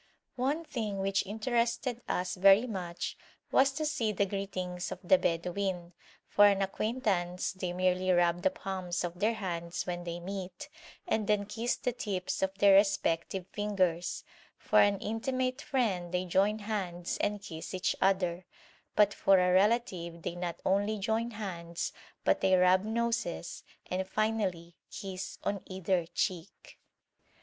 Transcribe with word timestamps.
One 0.37 0.65
thing 0.65 0.97
which 0.97 1.23
interested 1.27 2.01
us 2.09 2.33
very 2.33 2.65
much 2.65 3.15
was 3.51 3.71
to 3.73 3.85
see 3.85 4.11
the 4.11 4.25
greetings 4.25 4.91
of 4.91 4.97
the 5.03 5.19
Bedouin: 5.19 5.93
for 6.27 6.47
an 6.47 6.63
acquaintance 6.63 7.51
they 7.51 7.71
merely 7.71 8.09
rub 8.09 8.41
the 8.41 8.49
palms 8.49 9.03
of 9.03 9.19
their 9.19 9.35
hands 9.35 9.85
when 9.85 10.03
they 10.03 10.19
meet, 10.19 10.69
and 11.07 11.27
then 11.27 11.45
kiss 11.45 11.75
the 11.75 11.91
tips 11.93 12.41
of 12.41 12.57
their 12.57 12.73
respective 12.73 13.45
fingers; 13.49 14.23
for 14.57 14.79
an 14.81 14.97
intimate 14.97 15.61
friend 15.61 16.11
they 16.11 16.25
join 16.25 16.57
hands 16.57 17.19
and 17.19 17.43
kiss 17.43 17.71
each 17.71 17.95
other; 18.01 18.47
but 18.95 19.13
for 19.13 19.37
a 19.37 19.53
relative 19.53 20.23
they 20.23 20.33
not 20.33 20.59
only 20.65 20.97
join 20.97 21.29
hands, 21.29 21.93
but 22.23 22.41
they 22.41 22.55
rub 22.55 22.83
noses 22.83 23.63
and 23.85 24.07
finally 24.09 24.73
kiss 24.89 25.37
on 25.43 25.61
either 25.67 26.07
cheek. 26.07 26.79